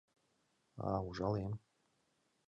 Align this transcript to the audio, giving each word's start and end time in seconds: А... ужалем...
А... 0.87 0.89
ужалем... 1.09 1.53